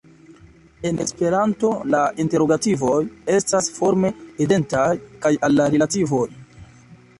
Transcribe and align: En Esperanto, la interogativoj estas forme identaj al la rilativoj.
En 0.89 0.95
Esperanto, 1.03 1.69
la 1.95 1.99
interogativoj 2.23 2.97
estas 3.35 3.69
forme 3.77 4.13
identaj 4.49 4.89
al 5.31 5.61
la 5.61 5.71
rilativoj. 5.77 6.27